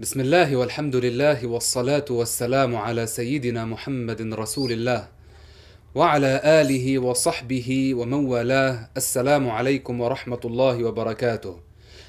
بسم 0.00 0.20
الله 0.20 0.56
والحمد 0.56 0.96
لله 0.96 1.46
والصلاة 1.46 2.04
والسلام 2.10 2.76
على 2.76 3.06
سيدنا 3.06 3.64
محمد 3.64 4.22
رسول 4.22 4.72
الله 4.72 5.08
وعلى 5.94 6.40
آله 6.44 6.98
وصحبه 6.98 7.94
ومن 7.94 8.24
والاه 8.26 8.90
السلام 8.96 9.50
عليكم 9.50 10.00
ورحمة 10.00 10.40
الله 10.44 10.84
وبركاته 10.84 11.60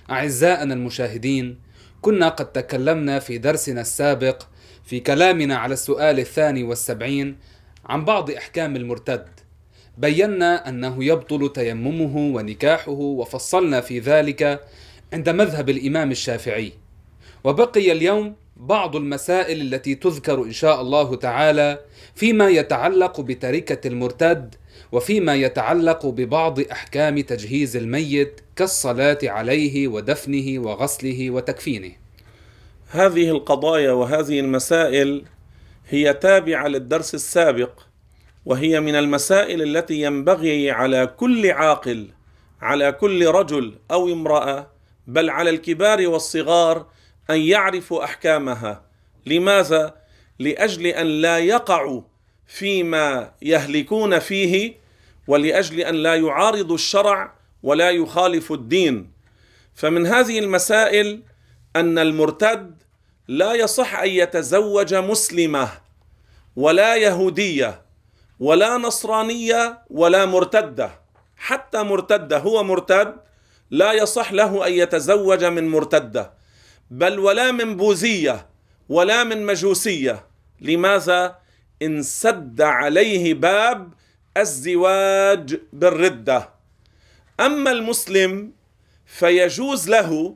أعزائنا 0.09 0.73
المشاهدين 0.73 1.59
كنا 2.01 2.29
قد 2.29 2.51
تكلمنا 2.51 3.19
في 3.19 3.38
درسنا 3.38 3.82
السابق 3.82 4.43
في 4.83 5.00
كلامنا 5.00 5.55
على 5.57 5.73
السؤال 5.73 6.19
الثاني 6.19 6.64
والسبعين 6.64 7.37
عن 7.86 8.05
بعض 8.05 8.32
أحكام 8.32 8.75
المرتد 8.75 9.25
بينا 9.97 10.69
أنه 10.69 11.04
يبطل 11.04 11.54
تيممه 11.54 12.36
ونكاحه 12.36 12.92
وفصلنا 12.92 13.82
في 13.82 14.00
ذلك 14.00 14.61
عند 15.14 15.29
مذهب 15.29 15.69
الإمام 15.69 16.11
الشافعي 16.11 16.80
وبقي 17.43 17.91
اليوم 17.91 18.36
بعض 18.57 18.95
المسائل 18.95 19.61
التي 19.61 19.95
تذكر 19.95 20.43
إن 20.43 20.51
شاء 20.51 20.82
الله 20.82 21.15
تعالى 21.15 21.79
فيما 22.15 22.49
يتعلق 22.49 23.21
بتركة 23.21 23.87
المرتد 23.87 24.55
وفيما 24.91 25.36
يتعلق 25.36 26.05
ببعض 26.05 26.59
أحكام 26.59 27.19
تجهيز 27.19 27.75
الميت 27.77 28.41
كالصلاة 28.55 29.18
عليه 29.23 29.87
ودفنه 29.87 30.59
وغسله 30.59 31.32
وتكفينه. 31.32 31.91
هذه 32.89 33.30
القضايا 33.30 33.91
وهذه 33.91 34.39
المسائل 34.39 35.23
هي 35.89 36.13
تابعة 36.13 36.67
للدرس 36.67 37.16
السابق 37.16 37.80
وهي 38.45 38.80
من 38.80 38.95
المسائل 38.95 39.61
التي 39.61 40.02
ينبغي 40.02 40.71
على 40.71 41.08
كل 41.17 41.52
عاقل 41.52 42.08
على 42.61 42.91
كل 42.91 43.27
رجل 43.27 43.73
أو 43.91 44.13
امرأة 44.13 44.67
بل 45.08 45.30
على 45.30 45.49
الكبار 45.49 46.08
والصغار 46.08 46.85
أن 47.30 47.39
يعرفوا 47.39 48.03
أحكامها. 48.03 48.86
لماذا؟ 49.25 49.95
لأجل 50.39 50.88
أن 50.88 51.08
لا 51.08 51.38
يقعوا 51.38 52.02
فيما 52.47 53.31
يهلكون 53.41 54.19
فيه 54.19 54.75
ولأجل 55.28 55.80
أن 55.80 55.95
لا 55.95 56.16
يعارضوا 56.16 56.75
الشرع 56.75 57.33
ولا 57.63 57.89
يخالفوا 57.89 58.55
الدين. 58.55 59.11
فمن 59.75 60.08
هذه 60.08 60.39
المسائل 60.39 61.23
أن 61.75 62.00
المرتد 62.00 62.75
لا 63.28 63.53
يصح 63.53 64.00
أن 64.00 64.09
يتزوج 64.09 64.94
مسلمة 64.95 65.69
ولا 66.56 66.95
يهودية 66.95 67.81
ولا 68.39 68.78
نصرانية 68.78 69.80
ولا 69.89 70.25
مرتدة. 70.25 71.02
حتى 71.38 71.83
مرتده 71.83 72.38
هو 72.38 72.63
مرتد 72.63 73.16
لا 73.72 73.94
يصح 73.94 74.33
له 74.33 74.67
أن 74.67 74.73
يتزوج 74.73 75.44
من 75.45 75.69
مرتدة. 75.69 76.41
بل 76.92 77.20
ولا 77.20 77.52
من 77.52 77.78
بوذية 77.78 78.47
ولا 78.89 79.23
من 79.23 79.45
مجوسية. 79.45 80.28
لماذا؟ 80.61 81.38
انسد 81.81 82.61
عليه 82.61 83.34
باب 83.34 83.94
الزواج 84.38 85.59
بالردة. 85.73 86.50
أما 87.39 87.72
المسلم 87.72 88.52
فيجوز 89.06 89.89
له 89.89 90.36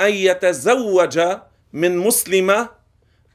أن 0.00 0.12
يتزوج 0.12 1.20
من 1.72 1.98
مسلمة 1.98 2.68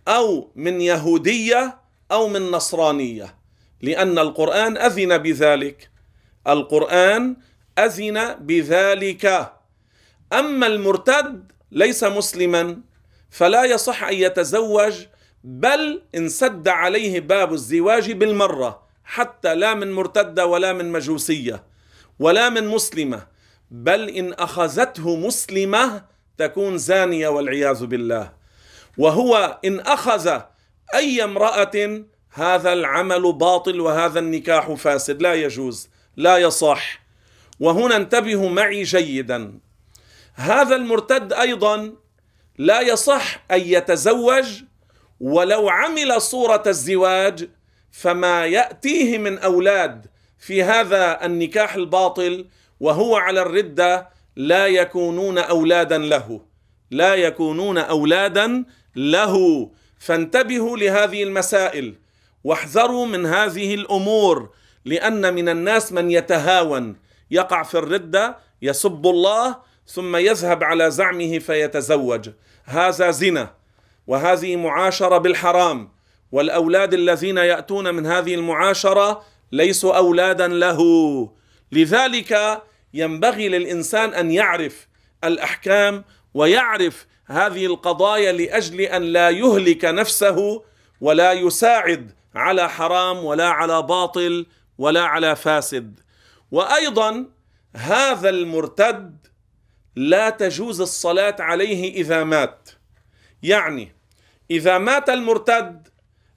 أو 0.07 0.51
من 0.55 0.81
يهودية 0.81 1.77
أو 2.11 2.27
من 2.27 2.51
نصرانية 2.51 3.35
لأن 3.81 4.19
القرآن 4.19 4.77
أذن 4.77 5.17
بذلك. 5.17 5.89
القرآن 6.47 7.35
أذن 7.79 8.33
بذلك. 8.33 9.53
أما 10.33 10.67
المرتد 10.67 11.51
ليس 11.71 12.03
مسلما 12.03 12.81
فلا 13.29 13.63
يصح 13.63 14.03
أن 14.03 14.13
يتزوج 14.13 14.93
بل 15.43 16.01
انسد 16.15 16.67
عليه 16.67 17.19
باب 17.19 17.53
الزواج 17.53 18.11
بالمرة 18.11 18.83
حتى 19.03 19.55
لا 19.55 19.73
من 19.73 19.91
مرتدة 19.91 20.45
ولا 20.45 20.73
من 20.73 20.91
مجوسية 20.91 21.63
ولا 22.19 22.49
من 22.49 22.67
مسلمة 22.67 23.27
بل 23.71 24.09
إن 24.09 24.33
أخذته 24.33 25.15
مسلمة 25.15 26.05
تكون 26.37 26.77
زانية 26.77 27.27
والعياذ 27.27 27.85
بالله. 27.85 28.33
وهو 28.97 29.59
إن 29.65 29.79
أخذ 29.79 30.39
أي 30.95 31.23
امرأة 31.23 32.03
هذا 32.31 32.73
العمل 32.73 33.33
باطل 33.33 33.79
وهذا 33.79 34.19
النكاح 34.19 34.73
فاسد 34.73 35.21
لا 35.21 35.33
يجوز 35.33 35.89
لا 36.17 36.37
يصح. 36.37 37.01
وهنا 37.59 37.95
انتبهوا 37.95 38.49
معي 38.49 38.83
جيدا. 38.83 39.59
هذا 40.39 40.75
المرتد 40.75 41.33
أيضا 41.33 41.93
لا 42.57 42.81
يصح 42.81 43.43
أن 43.51 43.59
يتزوج 43.61 44.63
ولو 45.19 45.69
عمل 45.69 46.21
صورة 46.21 46.63
الزواج 46.67 47.49
فما 47.91 48.45
يأتيه 48.45 49.17
من 49.17 49.37
أولاد 49.37 50.05
في 50.39 50.63
هذا 50.63 51.25
النكاح 51.25 51.75
الباطل 51.75 52.47
وهو 52.79 53.15
على 53.15 53.41
الردة 53.41 54.09
لا 54.35 54.67
يكونون 54.67 55.37
أولادا 55.37 55.97
له. 55.97 56.41
لا 56.91 57.15
يكونون 57.15 57.77
أولادا 57.77 58.65
له. 58.95 59.69
فانتبهوا 59.99 60.77
لهذه 60.77 61.23
المسائل 61.23 61.95
واحذروا 62.43 63.05
من 63.05 63.25
هذه 63.25 63.75
الأمور 63.75 64.49
لأن 64.85 65.33
من 65.33 65.49
الناس 65.49 65.91
من 65.91 66.11
يتهاون. 66.11 66.97
يقع 67.31 67.63
في 67.63 67.77
الردة 67.77 68.37
يسب 68.61 69.07
الله 69.07 69.68
ثم 69.91 70.15
يذهب 70.15 70.63
على 70.63 70.91
زعمه 70.91 71.39
فيتزوج. 71.39 72.29
هذا 72.65 73.11
زنا 73.11 73.53
وهذه 74.07 74.55
معاشرة 74.55 75.17
بالحرام. 75.17 75.91
والأولاد 76.31 76.93
الذين 76.93 77.37
يأتون 77.37 77.95
من 77.95 78.05
هذه 78.05 78.35
المعاشرة 78.35 79.23
ليسوا 79.51 79.97
أولادا 79.97 80.47
له. 80.47 80.79
لذلك 81.71 82.61
ينبغي 82.93 83.49
للإنسان 83.49 84.13
أن 84.13 84.31
يعرف 84.31 84.87
الأحكام 85.23 86.03
ويعرف 86.33 87.07
هذه 87.25 87.65
القضايا 87.65 88.31
لأجل 88.31 88.81
أن 88.81 89.01
لا 89.01 89.29
يهلك 89.29 89.85
نفسه 89.85 90.63
ولا 91.01 91.31
يساعد 91.31 92.11
على 92.35 92.69
حرام 92.69 93.25
ولا 93.25 93.49
على 93.49 93.81
باطل 93.81 94.45
ولا 94.77 95.01
على 95.01 95.35
فاسد. 95.35 95.99
وأيضا 96.51 97.25
هذا 97.75 98.29
المرتد 98.29 99.18
لا 99.99 100.29
تجوز 100.29 100.81
الصلاة 100.81 101.35
عليه 101.39 101.93
إذا 101.93 102.23
مات. 102.23 102.69
يعني 103.43 103.95
إذا 104.51 104.77
مات 104.77 105.09
المرتد 105.09 105.87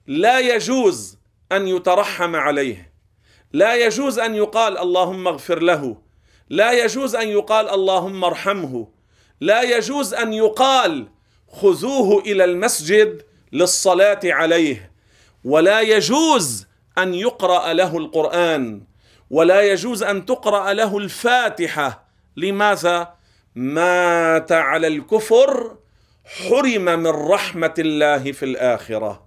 لا 0.07 0.39
يجوز 0.39 1.17
أن 1.51 1.67
يترحم 1.67 2.35
عليه. 2.35 2.93
لا 3.53 3.75
يجوز 3.75 4.19
أن 4.19 4.35
يقال 4.35 4.77
اللهم 4.77 5.27
اغفر 5.27 5.59
له. 5.59 5.97
لا 6.49 6.71
يجوز 6.71 7.15
أن 7.15 7.27
يقال 7.27 7.69
اللهم 7.69 8.23
ارحمه. 8.23 8.87
لا 9.41 9.61
يجوز 9.61 10.13
أن 10.13 10.33
يقال 10.33 11.07
خذوه 11.51 12.21
إلى 12.21 12.43
المسجد 12.43 13.21
للصلاة 13.51 14.19
عليه. 14.25 14.91
ولا 15.43 15.81
يجوز 15.81 16.67
أن 16.97 17.13
يقرأ 17.13 17.73
له 17.73 17.97
القرآن. 17.97 18.83
ولا 19.29 19.61
يجوز 19.61 20.03
أن 20.03 20.25
تقرأ 20.25 20.73
له 20.73 20.97
الفاتحة. 20.97 22.07
لماذا؟ 22.37 23.22
مات 23.55 24.51
على 24.51 24.87
الكفر 24.87 25.77
حرم 26.25 26.85
من 26.85 27.07
رحمة 27.07 27.73
الله 27.79 28.31
في 28.31 28.43
الآخرة. 28.45 29.25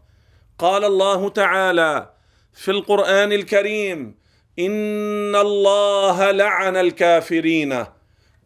قال 0.58 0.84
الله 0.84 1.28
تعالى 1.28 2.10
في 2.52 2.70
القرآن 2.70 3.32
الكريم 3.32 4.14
إن 4.58 5.36
الله 5.36 6.30
لعن 6.30 6.76
الكافرين 6.76 7.84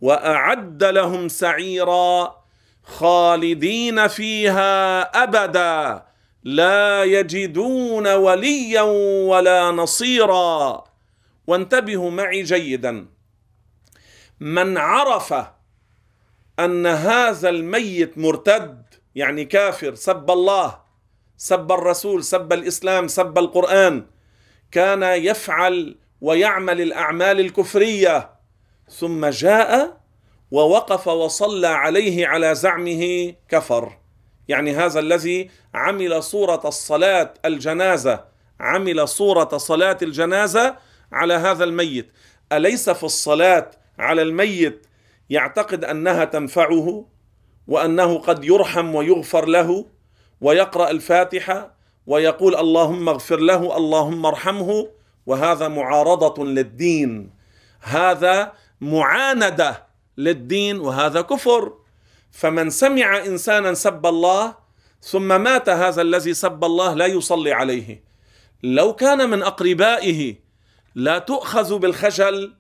وأعد 0.01 0.85
لهم 0.85 1.29
سعيرا 1.29 2.37
خالدين 2.83 4.09
فيها 4.09 5.01
أبدا 5.23 6.03
لا 6.45 7.05
يجدون 7.05 8.07
وليا 8.07 8.83
ولا 9.31 9.71
نصيرا. 9.71 10.85
وانتبهوا 11.47 12.11
معي 12.11 12.43
جيدا. 12.43 13.07
من 14.41 14.79
عرف 14.79 15.35
أن 16.65 16.87
هذا 16.87 17.49
الميت 17.49 18.19
مرتد 18.19 18.85
يعني 19.15 19.45
كافر 19.45 19.95
سب 19.95 20.31
الله 20.31 20.79
سب 21.37 21.73
الرسول 21.73 22.25
سب 22.25 22.53
الإسلام 22.53 23.09
سب 23.09 23.39
القرآن 23.39 24.07
كان 24.73 25.03
يفعل 25.03 25.99
ويعمل 26.21 26.81
الأعمال 26.81 27.41
الكفرية. 27.41 28.31
ثم 28.89 29.27
جاء 29.27 30.01
ووقف 30.51 31.09
وصلى 31.09 31.67
عليه 31.67 32.27
على 32.27 32.55
زعمه 32.55 33.35
كفر. 33.49 33.99
يعني 34.49 34.75
هذا 34.77 35.01
الذي 35.01 35.51
عمل 35.75 36.23
صورة 36.23 36.61
الصلاة 36.65 37.35
الجنازة 37.45 38.25
عمل 38.61 39.09
صورة 39.09 39.57
صلاة 39.59 39.99
الجنازة 40.03 40.77
على 41.13 41.35
هذا 41.35 41.65
الميت. 41.65 42.13
أليس 42.53 42.91
في 42.91 43.05
الصلاة 43.05 43.71
على 43.99 44.23
الميت 44.23 44.87
يعتقد 45.31 45.85
أنها 45.85 46.25
تنفعه 46.25 47.07
وأنه 47.67 48.19
قد 48.19 48.45
يرحم 48.45 48.95
ويغفر 48.95 49.47
له 49.47 49.87
ويقرأ 50.41 50.91
الفاتحة 50.91 51.75
ويقول 52.07 52.57
اللهم 52.57 53.09
اغفر 53.09 53.41
له 53.41 53.77
اللهم 53.77 54.27
ارحمه 54.27 54.89
وهذا 55.27 55.69
معارضة 55.69 56.45
للدين. 56.45 57.31
هذا 57.81 58.53
معاندة 58.81 59.87
للدين 60.19 60.79
وهذا 60.81 61.21
كفر. 61.21 61.73
فمن 62.31 62.71
سمع 62.71 63.19
إنسانا 63.27 63.75
سب 63.75 64.07
الله 64.07 64.55
ثم 65.03 65.41
مات 65.41 65.69
هذا 65.69 66.03
الذي 66.03 66.35
سب 66.35 66.65
الله 66.65 66.95
لا 66.95 67.07
يصلي 67.07 67.53
عليه. 67.53 68.05
لو 68.63 68.93
كان 68.93 69.31
من 69.31 69.43
أقربائه 69.43 70.37
لا 70.95 71.19
تؤخذ 71.19 71.79
بالخجل 71.79 72.55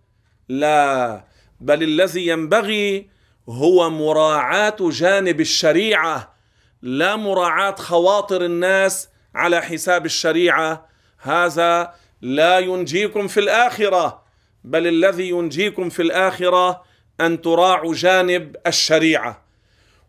لا 0.48 1.24
بل 1.60 1.82
الذي 1.82 2.26
ينبغي 2.26 3.10
هو 3.48 3.90
مراعاة 3.90 4.76
جانب 4.80 5.40
الشريعة 5.40 6.34
لا 6.82 7.16
مراعاة 7.16 7.74
خواطر 7.74 8.44
الناس 8.44 9.08
على 9.34 9.60
حساب 9.62 10.06
الشريعة. 10.06 10.88
هذا 11.18 11.94
لا 12.22 12.58
ينجيكم 12.58 13.28
في 13.28 13.40
الآخرة 13.40 14.22
بل 14.64 14.86
الذي 14.86 15.28
ينجيكم 15.28 15.88
في 15.88 16.02
الآخرة 16.02 16.82
أن 17.20 17.40
تراعوا 17.40 17.94
جانب 17.94 18.56
الشريعة. 18.66 19.44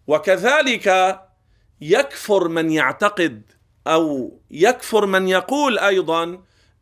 وكذلك 0.07 1.19
يكفر 1.81 2.47
من 2.47 2.71
يعتقد 2.71 3.41
أو 3.87 4.39
يكفر 4.51 5.05
من 5.05 5.27
يقول 5.27 5.79
أيضا 5.79 6.23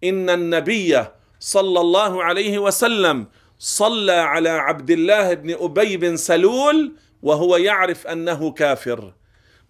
إن 0.04 0.30
النبي 0.30 1.06
صلى 1.40 1.80
الله 1.80 2.24
عليه 2.24 2.60
وسلم 2.60 3.28
صلى 3.60 4.12
على 4.12 4.50
عبد 4.50 4.90
الله 4.90 5.34
بن 5.34 5.56
أبي 5.60 5.98
بن 5.98 6.18
سلول 6.18 6.96
وهو 7.22 7.58
يعرف 7.58 8.08
أنه 8.08 8.52
كافر. 8.52 9.14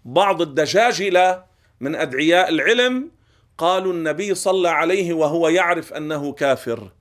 بعض 0.06 0.42
الدجاجله 0.42 1.44
من 1.80 1.96
أدعياء 1.96 2.50
العلم 2.50 3.12
قالوا 3.58 3.94
النبي 3.94 4.36
صلى 4.36 4.70
عليه 4.70 5.14
وهو 5.14 5.50
يعرف 5.50 5.94
أنه 5.94 6.34
كافر. 6.34 6.92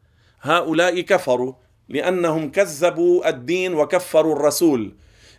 هؤلاء 0.40 1.00
كفروا 1.00 1.52
لأنهم 1.88 2.50
كذبوا 2.50 3.28
الدين 3.28 3.74
وكفروا 3.74 4.36
الرسول. 4.36 4.96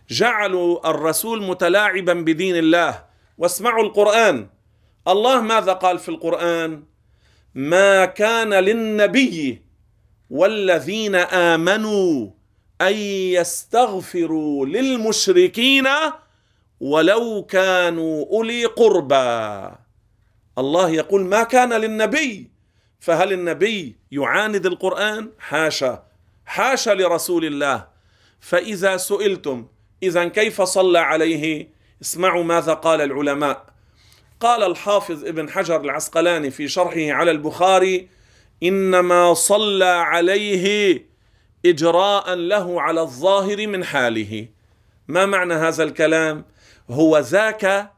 جعلوا 0.08 0.90
الرسول 0.90 1.42
متلاعبا 1.42 2.12
بدين 2.12 2.56
الله. 2.56 3.04
واسمعوا 3.38 3.82
القرآن. 3.82 4.48
الله 5.08 5.40
ماذا 5.40 5.72
قال 5.72 5.98
في 5.98 6.08
القرآن؟ 6.08 6.82
ما 7.54 8.04
كان 8.04 8.54
للنبي 8.54 9.62
والذين 10.30 11.14
آمنوا 11.14 12.30
أن 12.80 12.92
يستغفروا 13.36 14.66
للمشركين 14.66 15.88
ولو 16.80 17.42
كانوا 17.42 18.26
أولي 18.26 18.64
قربى. 18.64 19.70
الله 20.58 20.90
يقول 20.90 21.20
ما 21.24 21.42
كان 21.42 21.72
للنبي 21.72 22.50
فهل 23.00 23.32
النبي 23.32 23.96
يعاند 24.12 24.66
القرآن؟ 24.66 25.30
حاشا. 25.38 26.02
حاشا 26.46 26.90
لرسول 26.90 27.44
الله. 27.44 27.86
فإذا 28.40 28.96
سئلتم 28.96 29.66
إذا 30.02 30.28
كيف 30.28 30.62
صلى 30.62 30.98
عليه؟ 30.98 31.68
اسمعوا 32.02 32.44
ماذا 32.44 32.74
قال 32.74 33.00
العلماء. 33.00 33.66
قال 34.40 34.62
الحافظ 34.62 35.24
ابن 35.24 35.50
حجر 35.50 35.80
العسقلاني 35.80 36.50
في 36.50 36.68
شرحه 36.68 37.12
على 37.12 37.30
البخاري 37.30 38.08
إنما 38.62 39.34
صلى 39.34 39.84
عليه 39.84 41.06
إجراء 41.66 42.34
له 42.34 42.80
على 42.82 43.00
الظاهر 43.00 43.66
من 43.66 43.84
حاله. 43.84 44.48
ما 45.08 45.26
معنى 45.26 45.54
هذا 45.54 45.82
الكلام؟ 45.84 46.44
هو 46.90 47.18
ذاك 47.18 47.92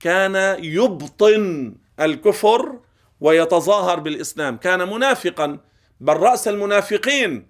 كان 0.00 0.64
يبطن 0.64 1.74
الكفر 2.00 2.78
ويتظاهر 3.20 4.00
بالإسلام. 4.00 4.56
كان 4.56 4.88
منافقا 4.88 5.58
بل 6.00 6.16
رأس 6.16 6.48
المنافقين. 6.48 7.46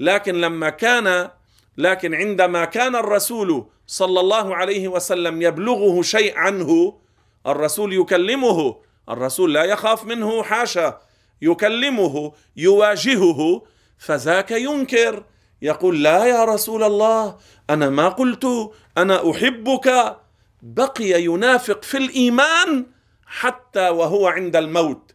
لكن 0.00 0.40
لما 0.40 0.70
كان 0.70 1.30
لكن 1.78 2.14
عندما 2.14 2.64
كان 2.64 2.96
الرسول 2.96 3.66
صلى 3.86 4.20
الله 4.20 4.56
عليه 4.56 4.88
وسلم 4.88 5.42
يبلغه 5.42 6.02
شيء 6.02 6.36
عنه 6.36 6.98
الرسول 7.46 7.92
يكلمه 7.92 8.76
الرسول 9.08 9.54
لا 9.54 9.64
يخاف 9.64 10.04
منه 10.04 10.42
حاشا. 10.42 10.98
يكلمه 11.42 12.32
يواجهه 12.56 13.62
فذاك 13.98 14.50
ينكر. 14.50 15.24
يقول 15.62 16.02
لا 16.02 16.24
يا 16.26 16.44
رسول 16.44 16.82
الله 16.82 17.36
أنا 17.70 17.90
ما 17.90 18.08
قلت 18.08 18.70
أنا 18.98 19.30
أحبك. 19.30 20.16
بقي 20.62 21.22
ينافق 21.24 21.82
في 21.84 21.96
الإيمان 21.96 22.86
حتى 23.26 23.88
وهو 23.88 24.26
عند 24.26 24.56
الموت. 24.56 25.14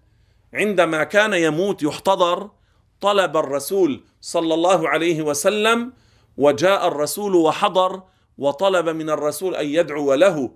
عندما 0.54 1.04
كان 1.04 1.34
يموت 1.34 1.84
يحتضر 1.84 2.50
طلب 3.02 3.38
الرسول 3.38 4.04
صلى 4.22 4.54
الله 4.54 4.90
عليه 4.90 5.22
وسلم 5.22 5.94
وجاء 6.38 6.88
الرسول 6.88 7.36
وحضر 7.36 8.04
وطلب 8.38 8.90
من 8.90 9.10
الرسول 9.10 9.56
أن 9.56 9.66
يدعو 9.68 10.14
له. 10.14 10.52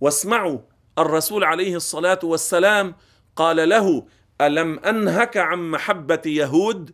واسمعوا 0.00 0.58
الرسول 0.98 1.44
عليه 1.44 1.76
الصلاة 1.76 2.18
والسلام 2.22 2.94
قال 3.36 3.68
له 3.68 4.06
ألم 4.46 4.78
أنهك 4.78 5.36
عن 5.36 5.70
محبة 5.70 6.22
يهود؟ 6.26 6.90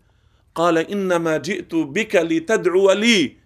قال 0.54 0.78
إنما 0.78 1.36
جئت 1.36 1.74
بك 1.74 2.16
لتدعو 2.16 2.92
لي. 2.92 3.36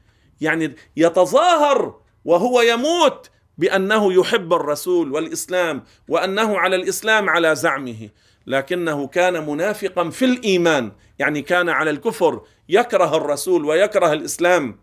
يعني 0.40 0.74
يتظاهر 0.96 2.00
وهو 2.24 2.60
يموت 2.60 3.30
بأنه 3.58 4.12
يحب 4.12 4.52
الرسول 4.52 5.12
والإسلام 5.12 5.84
وأنه 6.08 6.58
على 6.58 6.76
الإسلام 6.76 7.30
على 7.30 7.54
زعمه. 7.54 8.08
لكنه 8.46 9.06
كان 9.06 9.46
منافقا 9.46 10.10
في 10.10 10.24
الإيمان. 10.24 10.92
يعني 11.18 11.42
كان 11.42 11.68
على 11.68 11.90
الكفر 11.90 12.40
يكره 12.68 13.16
الرسول 13.16 13.64
ويكره 13.64 14.12
الإسلام. 14.12 14.78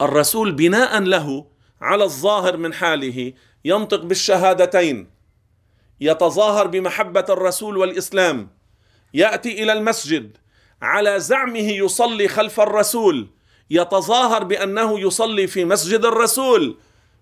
الرسول 0.00 0.52
بناء 0.52 1.00
له 1.00 1.46
على 1.80 2.04
الظاهر 2.04 2.56
من 2.56 2.74
حاله 2.74 3.32
ينطق 3.64 4.02
بالشهادتين. 4.02 5.19
يتظاهر 6.00 6.66
بمحبة 6.66 7.24
الرسول 7.28 7.76
والإسلام. 7.76 8.50
يأتي 9.14 9.62
إلى 9.62 9.72
المسجد 9.72 10.36
على 10.82 11.20
زعمه 11.20 11.70
يصلي 11.70 12.28
خلف 12.28 12.60
الرسول. 12.60 13.28
يتظاهر 13.70 14.44
بأنه 14.44 15.00
يصلي 15.00 15.46
في 15.46 15.64
مسجد 15.64 16.04
الرسول. 16.04 16.78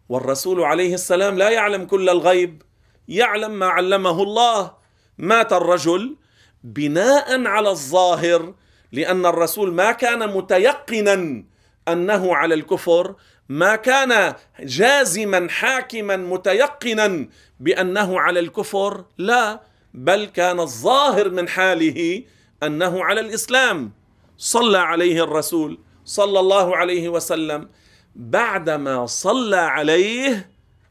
والرسول 0.09 0.61
عليه 0.63 0.95
السلام 0.95 1.39
لا 1.39 1.51
يعلم 1.51 1.85
كل 1.85 2.09
الغيب 2.09 2.63
يعلم 3.09 3.51
ما 3.51 3.67
علمه 3.67 4.23
الله. 4.23 4.73
مات 5.19 5.53
الرجل 5.53 6.17
بناء 6.65 7.47
على 7.47 7.71
الظاهر 7.71 8.55
لأن 8.93 9.27
الرسول 9.27 9.75
ما 9.75 9.93
كان 9.93 10.35
متيقنا 10.37 11.45
أنه 11.89 12.35
على 12.35 12.55
الكفر 12.55 13.15
ما 13.49 13.77
كان 13.77 14.35
جازما 14.61 15.49
حاكما 15.51 16.17
متيقنا 16.17 17.29
بأنه 17.61 18.21
على 18.21 18.41
الكفر 18.41 19.05
لا 19.19 19.61
بل 19.95 20.25
كان 20.25 20.61
الظاهر 20.61 21.31
من 21.31 21.49
حاله 21.49 22.23
أنه 22.63 23.05
على 23.05 23.21
الإسلام. 23.21 23.93
صلى 24.39 24.79
عليه 24.79 25.25
الرسول 25.25 25.79
صلى 26.05 26.41
الله 26.41 26.77
عليه 26.77 27.09
وسلم. 27.09 27.69
بعدما 28.15 29.07
صلى 29.07 29.57
عليه 29.57 30.51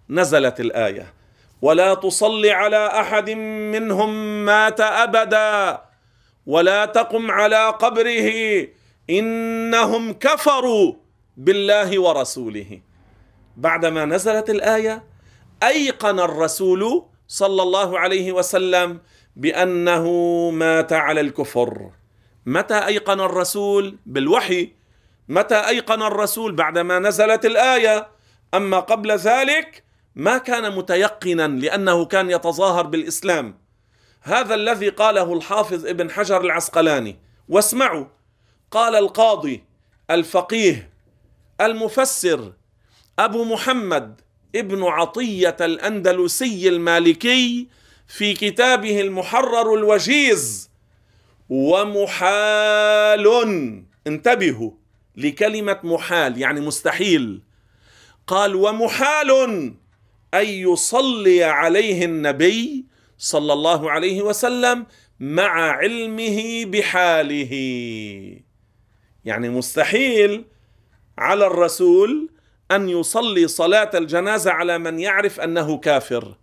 نزلت 0.09 0.59
الآية. 0.59 1.13
ولا 1.61 1.93
تصل 1.93 2.45
على 2.45 2.87
أحد 2.87 3.29
منهم 3.71 4.45
مات 4.45 4.81
أبدا. 4.81 5.81
ولا 6.45 6.85
تقم 6.85 7.31
على 7.31 7.69
قبره. 7.69 8.67
إنهم 9.09 10.13
كفروا. 10.13 11.06
بالله 11.37 11.99
ورسوله. 11.99 12.81
بعدما 13.57 14.05
نزلت 14.05 14.49
الآية 14.49 15.03
أيقن 15.63 16.19
الرسول 16.19 17.05
صلى 17.27 17.61
الله 17.63 17.99
عليه 17.99 18.31
وسلم 18.31 18.99
بأنه 19.35 20.05
مات 20.51 20.93
على 20.93 21.21
الكفر. 21.21 21.91
متى 22.45 22.85
أيقن 22.85 23.19
الرسول؟ 23.19 23.97
بالوحي. 24.05 24.73
متى 25.29 25.55
أيقن 25.55 26.01
الرسول 26.01 26.55
بعدما 26.55 26.99
نزلت 26.99 27.45
الآية؟ 27.45 28.07
أما 28.53 28.79
قبل 28.79 29.11
ذلك 29.11 29.83
ما 30.15 30.37
كان 30.37 30.75
متيقنا 30.75 31.47
لأنه 31.47 32.05
كان 32.05 32.31
يتظاهر 32.31 32.85
بالإسلام. 32.85 33.57
هذا 34.21 34.55
الذي 34.55 34.89
قاله 34.89 35.33
الحافظ 35.33 35.85
ابن 35.85 36.11
حجر 36.11 36.41
العسقلاني. 36.41 37.19
واسمعوا 37.49 38.05
قال 38.71 38.95
القاضي 38.95 39.63
الفقيه 40.11 40.96
المفسر 41.61 42.53
أبو 43.19 43.43
محمد 43.43 44.21
ابن 44.55 44.83
عطية 44.83 45.57
الأندلسي 45.61 46.69
المالكي 46.69 47.67
في 48.07 48.33
كتابه 48.33 49.01
المحرر 49.01 49.73
الوجيز 49.73 50.69
ومحال. 51.49 53.27
انتبهوا 54.07 54.71
لكلمة 55.15 55.79
محال 55.83 56.37
يعني 56.37 56.61
مستحيل. 56.61 57.41
قال 58.27 58.55
ومحال 58.55 59.31
أن 60.33 60.45
يصلي 60.45 61.43
عليه 61.43 62.05
النبي 62.05 62.85
صلى 63.17 63.53
الله 63.53 63.91
عليه 63.91 64.21
وسلم 64.21 64.85
مع 65.19 65.71
علمه 65.71 66.65
بحاله. 66.65 67.53
يعني 69.25 69.49
مستحيل 69.49 70.45
على 71.17 71.47
الرسول 71.47 72.29
أن 72.71 72.89
يصلي 72.89 73.47
صلاة 73.47 73.89
الجنازة 73.93 74.51
على 74.51 74.77
من 74.77 74.99
يعرف 74.99 75.39
أنه 75.39 75.77
كافر. 75.77 76.35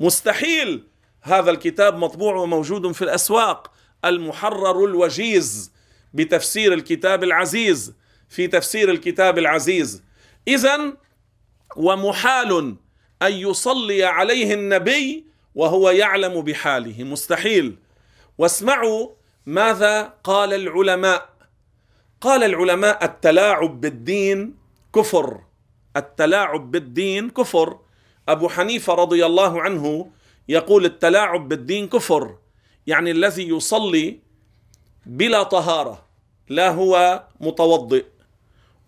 مستحيل. 0.00 0.84
هذا 1.22 1.50
الكتاب 1.50 1.98
مطبوع 1.98 2.34
وموجود 2.36 2.92
في 2.92 3.02
الأسواق. 3.02 3.72
المحرر 4.04 4.84
الوجيز 4.84 5.72
بتفسير 6.14 6.72
الكتاب 6.72 7.24
العزيز. 7.24 7.94
في 8.28 8.46
تفسير 8.46 8.90
الكتاب 8.90 9.38
العزيز. 9.38 10.02
اذا 10.48 10.92
ومحال 11.76 12.76
أن 13.22 13.32
يصلي 13.32 14.04
عليه 14.04 14.54
النبي 14.54 15.26
وهو 15.54 15.90
يعلم 15.90 16.40
بحاله. 16.40 17.04
مستحيل. 17.04 17.76
واسمعوا 18.38 19.10
ماذا 19.46 20.14
قال 20.24 20.54
العلماء. 20.54 21.37
قال 22.20 22.44
العلماء 22.44 23.04
التلاعب 23.04 23.80
بالدين 23.80 24.54
كفر. 24.94 25.40
التلاعب 25.96 26.70
بالدين 26.70 27.30
كفر. 27.30 27.78
أبو 28.28 28.48
حنيفة 28.48 28.94
رضي 28.94 29.26
الله 29.26 29.62
عنه 29.62 30.10
يقول 30.48 30.84
التلاعب 30.84 31.48
بالدين 31.48 31.88
كفر 31.88 32.36
يعني 32.86 33.10
الذي 33.10 33.48
يصلي 33.48 34.20
بلا 35.06 35.42
طهارة 35.42 36.04
لا 36.48 36.70
هو 36.70 37.24
متوضئ 37.40 38.04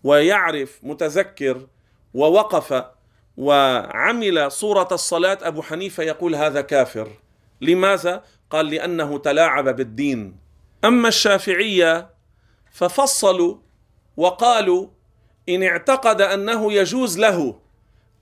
ويعرف 0.05 0.81
متذكر 0.83 1.67
ووقف 2.15 2.85
وعمل 3.37 4.53
صورة 4.53 4.89
الصلاة. 4.93 5.39
أبو 5.43 5.63
حنيفة 5.63 6.03
يقول 6.03 6.35
هذا 6.35 6.61
كافر. 6.61 7.09
لماذا؟ 7.61 8.25
قال 8.51 8.67
لأنه 8.67 9.19
تلاعب 9.19 9.77
بالدين. 9.77 10.37
أما 10.85 11.09
الشافعية 11.09 12.11
ففصلوا 12.71 13.57
وقالوا 14.17 14.87
إن 15.49 15.63
اعتقد 15.63 16.21
أنه 16.23 16.73
يجوز 16.73 17.19
له 17.19 17.61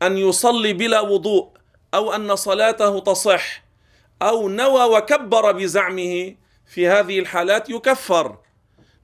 أن 0.02 0.18
يصلي 0.18 0.72
بلا 0.72 1.00
وضوء 1.00 1.48
أو 1.94 2.12
أن 2.14 2.36
صلاته 2.36 2.98
تصح 3.00 3.64
أو 4.22 4.48
نوى 4.48 4.96
وكبر 4.96 5.52
بزعمه 5.52 6.34
في 6.66 6.88
هذه 6.88 7.18
الحالات 7.18 7.70
يكفر. 7.70 8.36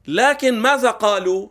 لكن 0.06 0.58
ماذا 0.58 0.90
قالوا؟ 0.90 1.48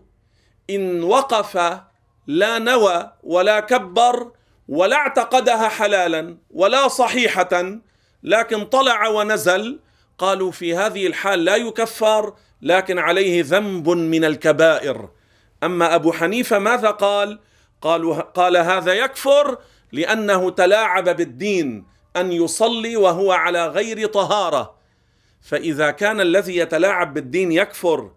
إن 0.69 1.03
وقف 1.03 1.79
لا 2.27 2.59
نوى 2.59 3.12
ولا 3.23 3.59
كبر 3.59 4.31
ولا 4.67 4.95
اعتقدها 4.95 5.69
حلالا 5.69 6.38
ولا 6.51 6.88
صحيحة 6.88 7.79
لكن 8.23 8.65
طلع 8.65 9.07
ونزل 9.07 9.79
قالوا 10.17 10.51
في 10.51 10.75
هذه 10.75 11.07
الحال 11.07 11.45
لا 11.45 11.55
يكفر 11.55 12.33
لكن 12.63 13.00
عليه 13.00 13.43
ذنب 13.43 13.89
من 13.89 14.25
الكبائر. 14.25 15.10
أما 15.63 15.96
أبو 15.96 16.12
حنيفة 16.12 16.60
ماذا 16.60 16.89
قال؟ 16.89 17.39
قالوا 17.82 18.15
قال 18.15 18.58
هذا 18.58 18.93
يكفر 18.93 19.58
لأنه 19.91 20.50
تلاعب 20.50 21.10
بالدين 21.10 21.86
أن 22.15 22.32
يصلي 22.32 22.96
وهو 22.96 23.32
على 23.32 23.67
غير 23.67 24.08
طهارة. 24.08 24.75
فإذا 25.41 25.91
كان 25.91 26.22
الذي 26.22 26.58
يتلاعب 26.58 27.13
بالدين 27.13 27.51
يكفر 27.51 28.12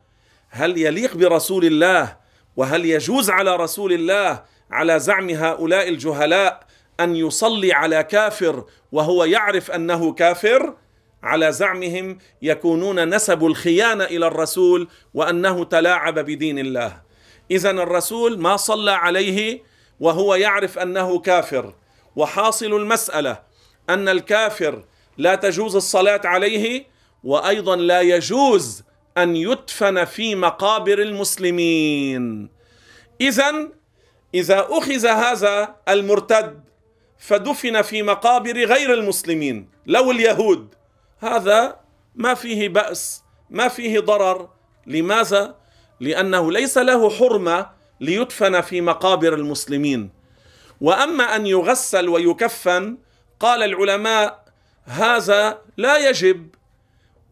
هل 0.50 0.78
يليق 0.78 1.16
برسول 1.16 1.64
الله؟ 1.64 2.16
وهل 2.56 2.84
يجوز 2.84 3.30
على 3.30 3.56
رسول 3.56 3.92
الله 3.92 4.42
على 4.70 4.98
زعم 5.00 5.30
هؤلاء 5.30 5.88
الجهلاء 5.88 6.66
أن 7.00 7.16
يصلي 7.16 7.72
على 7.72 8.02
كافر 8.02 8.64
وهو 8.92 9.24
يعرف 9.24 9.70
أنه 9.70 10.12
كافر؟ 10.12 10.74
على 11.22 11.52
زعمهم 11.52 12.18
يكونون 12.42 13.14
نسبوا 13.14 13.48
الخيانة 13.48 14.04
إلى 14.04 14.26
الرسول 14.26 14.88
وأنه 15.14 15.64
تلاعب 15.64 16.18
بدين 16.18 16.58
الله. 16.58 17.02
اذا 17.50 17.70
الرسول 17.70 18.38
ما 18.38 18.56
صلى 18.56 18.90
عليه 18.90 19.62
وهو 20.00 20.34
يعرف 20.34 20.78
أنه 20.78 21.18
كافر. 21.18 21.74
وحاصل 22.16 22.66
المسألة 22.74 23.42
أن 23.90 24.08
الكافر 24.08 24.84
لا 25.18 25.34
تجوز 25.34 25.76
الصلاة 25.76 26.20
عليه 26.24 26.86
وأيضا 27.24 27.76
لا 27.76 28.00
يجوز 28.00 28.82
أن 29.18 29.36
يدفن 29.36 30.04
في 30.04 30.34
مقابر 30.34 30.98
المسلمين. 30.98 32.48
اذا 33.20 33.68
إذا 34.34 34.66
أخذ 34.70 35.06
هذا 35.06 35.76
المرتد 35.88 36.64
فدفن 37.18 37.82
في 37.82 38.02
مقابر 38.02 38.64
غير 38.64 38.94
المسلمين 38.94 39.68
لو 39.86 40.10
اليهود 40.10 40.74
هذا 41.18 41.80
ما 42.14 42.34
فيه 42.34 42.68
بأس 42.68 43.22
ما 43.50 43.68
فيه 43.68 44.00
ضرر. 44.00 44.48
لماذا؟ 44.86 45.56
لأنه 46.00 46.52
ليس 46.52 46.78
له 46.78 47.10
حرمة 47.10 47.70
ليدفن 48.00 48.60
في 48.60 48.80
مقابر 48.80 49.34
المسلمين. 49.34 50.10
وأما 50.80 51.36
أن 51.36 51.46
يغسل 51.46 52.08
ويكفن 52.08 52.98
قال 53.40 53.62
العلماء 53.62 54.44
هذا 54.84 55.58
لا 55.76 56.08
يجب. 56.08 56.54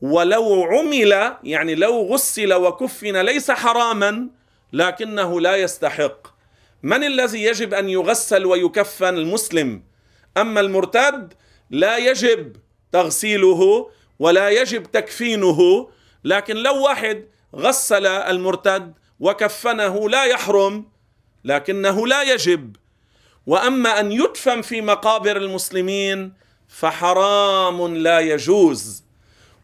ولو 0.03 0.63
عمل 0.63 1.37
يعني 1.43 1.75
لو 1.75 2.03
غسل 2.13 2.55
وكفن 2.55 3.17
ليس 3.17 3.51
حراما 3.51 4.29
لكنه 4.73 5.41
لا 5.41 5.57
يستحق. 5.57 6.27
من 6.83 7.05
الذي 7.05 7.43
يجب 7.43 7.75
أن 7.75 7.89
يغسل 7.89 8.47
ويكفن؟ 8.47 9.17
المسلم. 9.17 9.83
أما 10.37 10.61
المرتد 10.61 11.35
لا 11.71 11.97
يجب. 11.97 12.57
تغسيله 12.95 13.91
ولا 14.19 14.49
يجب 14.49 14.83
تكفينه 14.83 15.89
لكن 16.25 16.57
لو 16.57 16.83
واحد 16.83 17.25
غسل 17.55 18.07
المرتد 18.07 18.95
وكفنه 19.21 20.09
لا 20.09 20.25
يحرم 20.25 20.85
لكنه 21.45 22.07
لا 22.07 22.23
يجب. 22.23 22.77
وأما 23.47 24.01
أن 24.01 24.13
يدفن 24.13 24.63
في 24.63 24.81
مقابر 24.81 25.37
المسلمين 25.37 26.33
فحرام 26.69 27.97
لا 27.97 28.19
يجوز. 28.21 29.05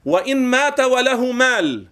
وإن 0.04 0.37
مات 0.37 0.80
وله 0.80 1.32
مال 1.32 1.88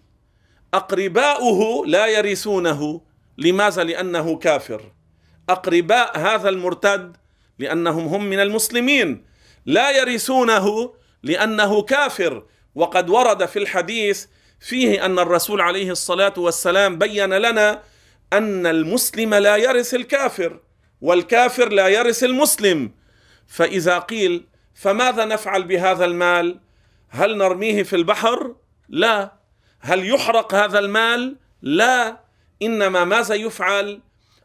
أقرباؤه 0.74 1.86
لا 1.86 2.06
يرثونه. 2.06 3.00
لماذا؟ 3.38 3.84
لأنه 3.84 4.36
كافر. 4.36 4.92
أقرباء 5.48 6.18
هذا 6.18 6.48
المرتد 6.48 7.16
لأنهم 7.58 8.06
هم 8.06 8.24
من 8.24 8.40
المسلمين. 8.40 9.24
لا 9.66 9.90
يرثونه 9.90 10.97
لأنه 11.22 11.82
كافر. 11.82 12.44
وقد 12.74 13.10
ورد 13.10 13.46
في 13.46 13.58
الحديث 13.58 14.26
فيه 14.60 15.04
أن 15.04 15.18
الرسول 15.18 15.60
عليه 15.60 15.90
الصلاة 15.90 16.34
والسلام 16.36 16.98
بين 16.98 17.34
لنا 17.34 17.82
أن 18.32 18.66
المسلم 18.66 19.34
لا 19.34 19.56
يرث 19.56 19.94
الكافر 19.94 20.60
والكافر 21.00 21.68
لا 21.68 21.88
يرث 21.88 22.24
المسلم. 22.24 22.92
فإذا 23.46 23.98
قيل 23.98 24.44
فماذا 24.74 25.24
نفعل 25.24 25.62
بهذا 25.62 26.04
المال؟ 26.04 26.60
هل 27.08 27.36
نرميه 27.36 27.82
في 27.82 27.96
البحر؟ 27.96 28.54
لا. 28.88 29.32
هل 29.80 30.08
يحرق 30.14 30.54
هذا 30.54 30.78
المال؟ 30.78 31.36
لا. 31.62 32.20
إنما 32.62 33.04
ماذا 33.04 33.34
يفعل؟ 33.34 34.00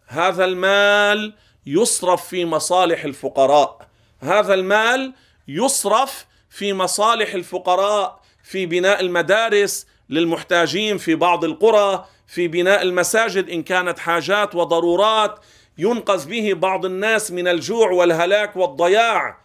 هذا 0.08 0.46
المال 0.46 1.34
يصرف 1.65 2.27
في 2.27 2.46
مصالح 2.46 3.03
الفقراء. 3.03 3.88
هذا 4.20 4.53
المال 4.53 5.13
يصرف 5.48 6.25
في 6.53 6.74
مصالح 6.74 7.33
الفقراء 7.33 8.22
في 8.43 8.65
بناء 8.65 9.01
المدارس 9.01 9.88
للمحتاجين 10.10 10.98
في 10.98 11.15
بعض 11.15 11.43
القرى 11.43 12.05
في 12.27 12.48
بناء 12.48 12.81
المساجد 12.81 13.50
إن 13.50 13.63
كانت 13.63 14.00
حاجات 14.00 14.55
وضرورات 14.55 15.39
ينقذ 15.77 16.27
به 16.27 16.53
بعض 16.53 16.86
الناس 16.86 17.31
من 17.31 17.48
الجوع 17.48 17.91
والهلاك 17.91 18.55
والضياع. 18.55 19.38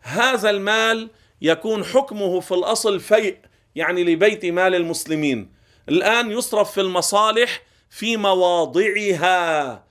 هذا 0.00 0.50
المال 0.50 1.10
يكون 1.42 1.84
حكمه 1.84 2.40
في 2.40 2.54
الأصل 2.54 3.00
فيء 3.00 3.36
يعني 3.74 4.04
لبيت 4.04 4.46
مال 4.46 4.74
المسلمين. 4.74 5.52
الآن 5.88 6.30
يصرف 6.30 6.72
في 6.72 6.80
المصالح 6.80 7.62
في 7.90 8.16
مواضعها. 8.16 9.84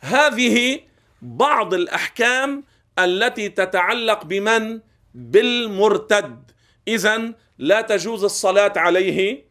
هذه 0.00 0.80
بعض 1.22 1.74
الأحكام 1.74 2.64
التي 2.98 3.48
تتعلق 3.48 4.24
بمن؟ 4.24 4.80
بالمرتد. 5.14 6.50
اذا 6.88 7.32
لا 7.58 7.80
تجوز 7.80 8.24
الصلاة 8.24 8.72
عليه 8.76 9.44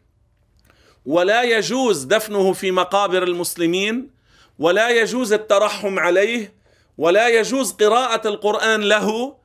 ولا 1.06 1.44
يجوز 1.44 2.04
دفنه 2.04 2.54
في 2.54 2.72
مقابر 2.72 3.24
المسلمين 3.24 4.10
ولا 4.60 4.90
يجوز 4.90 5.34
الترحم 5.34 6.00
عليه 6.00 6.54
ولا 6.98 7.28
يجوز 7.28 7.72
قراءة 7.72 8.28
القرآن 8.28 8.82
له 8.82 9.36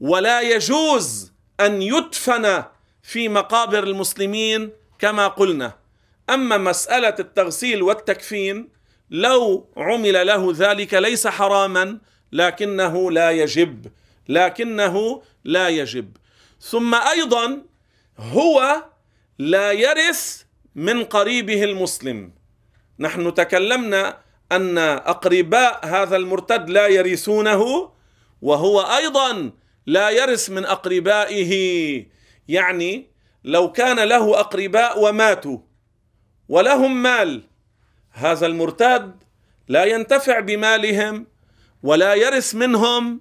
ولا 0.00 0.40
يجوز 0.40 1.32
أن 1.60 1.82
يدفن 1.82 2.64
في 3.02 3.28
مقابر 3.28 3.84
المسلمين 3.84 4.70
كما 4.98 5.28
قلنا. 5.28 5.72
أما 6.30 6.58
مسألة 6.58 7.14
التغسيل 7.20 7.82
والتكفين 7.82 8.68
لو 9.10 9.68
عمل 9.76 10.26
له 10.26 10.52
ذلك 10.56 10.94
ليس 10.94 11.26
حراما 11.26 11.98
لكنه 12.32 13.10
لا 13.10 13.30
يجب 13.30 13.86
لكنه 14.28 15.22
لا 15.48 15.68
يجب. 15.68 16.16
ثم 16.60 16.94
أيضا 16.94 17.62
هو 18.18 18.84
لا 19.38 19.72
يرث 19.72 20.42
من 20.74 21.04
قريبه 21.04 21.64
المسلم. 21.64 22.32
نحن 22.98 23.34
تكلمنا 23.34 24.20
أن 24.52 24.78
أقرباء 25.14 25.86
هذا 25.86 26.16
المرتد 26.16 26.70
لا 26.70 26.86
يرثونه 26.86 27.92
وهو 28.42 28.80
أيضا 28.80 29.52
لا 29.86 30.10
يرث 30.10 30.50
من 30.50 30.64
أقربائه. 30.64 31.52
يعني 32.48 33.10
لو 33.44 33.72
كان 33.72 33.98
له 34.00 34.40
أقرباء 34.40 35.00
وماتوا 35.00 35.58
ولهم 36.48 37.02
مال 37.02 37.42
هذا 38.10 38.46
المرتد 38.46 39.22
لا 39.68 39.84
ينتفع 39.84 40.40
بمالهم 40.40 41.26
ولا 41.82 42.14
يرث 42.14 42.54
منهم 42.54 43.20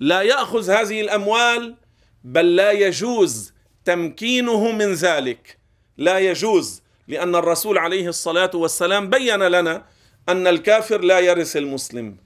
لا 0.00 0.22
يأخذ 0.22 0.70
هذه 0.70 1.00
الأموال 1.00 1.76
بل 2.24 2.56
لا 2.56 2.70
يجوز 2.70 3.52
تمكينه 3.84 4.72
من 4.72 4.92
ذلك. 4.92 5.58
لا 5.96 6.18
يجوز 6.18 6.82
لأن 7.08 7.34
الرسول 7.34 7.78
عليه 7.78 8.08
الصلاة 8.08 8.50
والسلام 8.54 9.10
بين 9.10 9.42
لنا 9.42 9.84
أن 10.28 10.46
الكافر 10.46 11.00
لا 11.00 11.18
يرث 11.18 11.56
المسلم. 11.56 12.16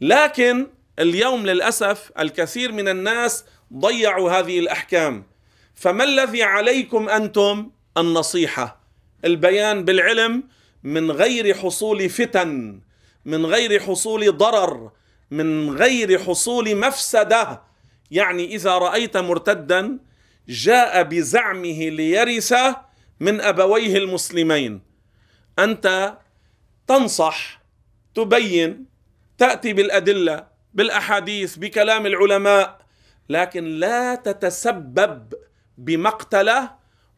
لكن 0.00 0.66
اليوم 0.98 1.46
للأسف 1.46 2.12
الكثير 2.18 2.72
من 2.72 2.88
الناس 2.88 3.44
ضيعوا 3.74 4.30
هذه 4.30 4.58
الأحكام. 4.58 5.26
فما 5.74 6.04
الذي 6.04 6.42
عليكم 6.42 7.08
أنتم؟ 7.08 7.70
النصيحة 7.96 8.80
البيان 9.24 9.84
بالعلم 9.84 10.42
من 10.82 11.10
غير 11.10 11.54
حصول 11.54 12.08
فتن 12.08 12.80
من 13.24 13.46
غير 13.46 13.80
حصول 13.80 14.36
ضرر 14.36 14.90
من 15.30 15.70
غير 15.70 16.18
حصول 16.18 16.76
مفسدة. 16.76 17.62
يعني 18.10 18.54
إذا 18.54 18.78
رأيت 18.78 19.16
مرتدا 19.16 19.98
جاء 20.48 21.02
بزعمه 21.02 21.88
ليرث 21.88 22.54
من 23.20 23.40
أبويه 23.40 23.98
المسلمين. 23.98 24.82
أنت 25.58 26.18
تنصح 26.86 27.62
تبين 28.14 28.86
تأتي 29.38 29.72
بالأدلة 29.72 30.46
بالأحاديث 30.74 31.56
بكلام 31.56 32.06
العلماء 32.06 32.78
لكن 33.28 33.64
لا 33.64 34.14
تتسبب 34.14 35.34
بمقتلة 35.78 36.70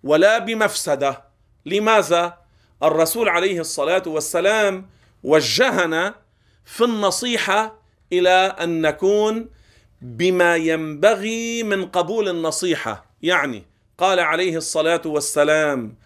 ولا 0.02 0.38
بمفسدة. 0.38 1.24
لماذا؟ 1.66 2.38
الرسول 2.82 3.28
عليه 3.28 3.60
الصلاة 3.60 4.02
والسلام 4.06 4.88
وجهنا 5.22 6.14
في 6.64 6.84
النصيحة 6.84 7.85
إلى 8.12 8.56
أن 8.60 8.80
نكون 8.80 9.48
بما 10.00 10.56
ينبغي 10.56 11.62
من 11.62 11.86
قبول 11.86 12.28
النصيحة. 12.28 13.06
يعني 13.22 13.62
قال 13.98 14.20
عليه 14.20 14.56
الصلاة 14.56 15.02
والسلام 15.06 15.96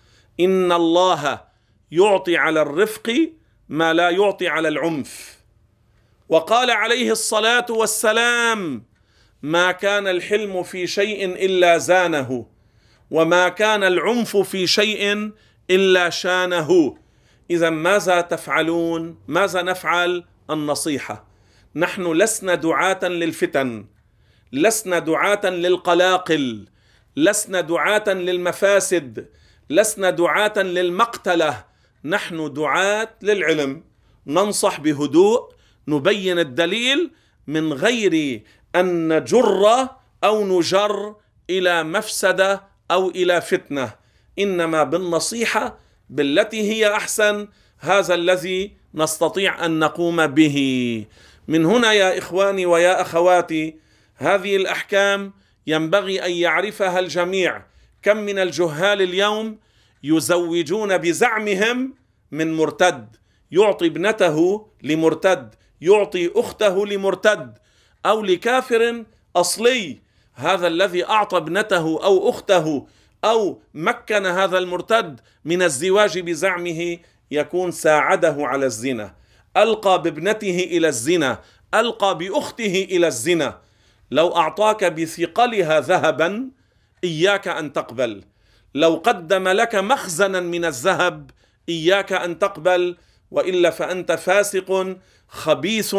إن 0.40 0.73
الله 0.73 1.45
يعطي 1.92 2.37
على 2.37 2.62
الرفق 2.62 3.30
ما 3.69 3.92
لا 3.92 4.11
يعطي 4.11 4.49
على 4.49 4.69
العنف. 4.69 5.38
وقال 6.28 6.71
عليه 6.71 7.11
الصلاة 7.11 7.66
والسلام 7.71 8.85
ما 9.42 9.73
كان 9.73 10.09
الحلم 10.09 10.62
في 10.62 10.87
شيء 10.87 11.25
إلا 11.25 11.78
زانه 11.78 12.47
وما 13.11 13.49
كان 13.49 13.85
العنف 13.85 14.37
في 14.37 14.66
شيء 14.66 15.33
إلا 15.71 16.11
شانه. 16.11 16.97
إذا 17.50 17.71
ماذا 17.71 18.21
تفعلون؟ 18.21 19.19
ماذا 19.28 19.62
نفعل؟ 19.62 20.25
النصيحة. 20.50 21.30
نحن 21.77 22.12
لسنا 22.12 22.55
دعاة 22.55 23.05
للفتن 23.05 23.87
لسنا 24.53 24.99
دعاة 24.99 25.50
للقلاقل 25.50 26.69
لسنا 27.17 27.61
دعاة 27.61 28.04
للمفاسد 28.09 29.28
لسنا 29.71 30.11
دعاة 30.11 30.59
للمقتلة. 30.59 31.65
نحن 32.04 32.52
دعاة 32.52 33.11
للعلم. 33.23 33.85
ننصح 34.26 34.80
بهدوء 34.80 35.52
نبين 35.89 36.39
الدليل 36.39 37.11
من 37.47 37.73
غير 37.73 38.43
أن 38.76 39.17
نجر 39.17 39.89
أو 40.25 40.59
نجر 40.59 41.17
إلى 41.50 41.85
مفسدة 41.85 42.63
أو 42.91 43.11
إلى 43.11 43.41
فتنة. 43.41 43.95
إنما 44.39 44.85
بالنصيحة 44.85 45.78
بالتي 46.11 46.73
هي 46.73 46.95
أحسن 46.95 47.49
هذا 47.78 48.15
الذي 48.15 48.76
نستطيع 48.95 49.65
أن 49.65 49.78
نقوم 49.78 50.26
به. 50.26 51.06
من 51.50 51.67
هنا 51.67 51.93
يا 51.93 52.19
إخواني 52.19 52.67
ويا 52.67 53.00
أخواتي 53.00 53.76
هذه 54.17 54.56
الأحكام 54.56 55.32
ينبغي 55.67 56.26
أن 56.26 56.30
يعرفها 56.30 56.99
الجميع. 56.99 57.63
كم 58.02 58.17
من 58.17 58.39
الجهال 58.39 59.02
اليوم 59.02 59.58
يزوجون 60.02 60.99
بزعمهم 60.99 61.95
من 62.30 62.56
مرتد. 62.56 63.17
يعطي 63.50 63.86
ابنته 63.86 64.67
لمرتد 64.82 65.54
يعطي 65.80 66.30
أخته 66.36 66.86
لمرتد. 66.86 67.58
أو 68.06 68.23
لكافر 68.23 69.04
أصلي 69.36 69.99
هذا 70.34 70.67
الذي 70.67 71.04
أعطى 71.04 71.36
ابنته 71.36 72.04
أو 72.04 72.30
أخته 72.30 72.86
أو 73.25 73.63
مكن 73.75 74.26
هذا 74.26 74.58
المرتد 74.58 75.21
من 75.45 75.63
الزواج 75.63 76.19
بزعمه 76.19 76.99
يكون 77.30 77.71
ساعده 77.71 78.36
على 78.39 78.67
الزنا. 78.67 79.20
ألقى 79.56 80.02
بابنته 80.02 80.69
إلى 80.71 80.89
الزنا 80.89 81.41
ألقى 81.75 82.19
بأخته 82.19 82.86
إلى 82.91 83.06
الزنا. 83.06 83.58
لو 84.10 84.36
أعطاك 84.36 84.84
بثقلها 84.84 85.80
ذهبا 85.80 86.50
إياك 87.04 87.49
أن 87.49 87.73
تقبل. 87.73 88.25
لو 88.75 89.02
قدم 89.04 89.49
لك 89.49 89.75
مخزنا 89.75 90.41
من 90.41 90.65
الذهب 90.65 91.30
إياك 91.69 92.13
أن 92.13 92.39
تقبل. 92.39 92.97
وإلا 93.30 93.71
فأنت 93.71 94.13
فاسق 94.13 94.97
خبيث. 95.28 95.97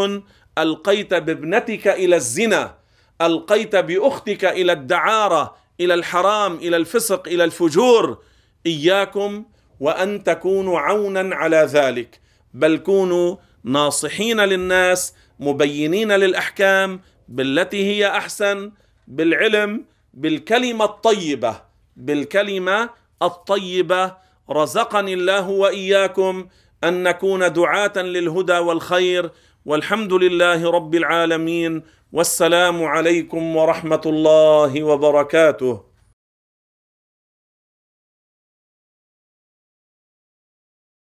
ألقيت 0.57 1.13
بابنتك 1.13 1.87
إلى 1.87 2.15
الزنا 2.15 2.75
ألقيت 3.21 3.75
بأختك 3.75 4.45
إلى 4.45 4.71
الدعارة 4.71 5.55
إلى 5.79 5.93
الحرام 5.93 6.55
إلى 6.55 6.77
الفسق 6.77 7.27
إلى 7.27 7.43
الفجور. 7.43 8.23
إياكم 8.65 9.45
وأن 9.79 10.23
تكونوا 10.23 10.79
عونا 10.79 11.35
على 11.35 11.57
ذلك. 11.57 12.20
بل 12.53 12.77
كونوا 12.77 13.35
ناصحين 13.63 14.41
للناس 14.41 15.15
مبينين 15.39 16.11
للأحكام 16.11 17.01
بالتي 17.27 17.85
هي 17.85 18.07
أحسن 18.07 18.71
بالعلم 19.07 19.85
بالكلمة 20.13 20.85
الطيبة. 20.85 21.61
بالكلمة 21.95 22.89
الطيبة 23.21 24.15
رزقني 24.49 25.13
الله 25.13 25.49
وإياكم 25.49 26.47
أن 26.83 27.03
نكون 27.03 27.53
دعاة 27.53 27.97
للهدى 27.97 28.57
والخير 28.57 29.31
والحمد 29.65 30.13
لله 30.13 30.71
رب 30.71 30.95
العالمين 30.95 31.83
والسلام 32.13 32.83
عليكم 32.83 33.55
ورحمة 33.55 34.01
الله 34.05 34.83
وبركاته. 34.83 35.90